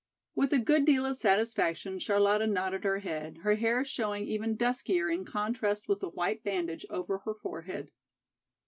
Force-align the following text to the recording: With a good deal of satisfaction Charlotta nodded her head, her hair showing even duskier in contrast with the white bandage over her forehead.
With 0.33 0.51
a 0.51 0.57
good 0.57 0.83
deal 0.85 1.05
of 1.05 1.15
satisfaction 1.17 1.99
Charlotta 1.99 2.47
nodded 2.47 2.83
her 2.85 2.97
head, 3.01 3.37
her 3.43 3.53
hair 3.53 3.85
showing 3.85 4.25
even 4.25 4.57
duskier 4.57 5.11
in 5.13 5.25
contrast 5.25 5.87
with 5.87 5.99
the 5.99 6.09
white 6.09 6.43
bandage 6.43 6.87
over 6.89 7.19
her 7.19 7.35
forehead. 7.35 7.91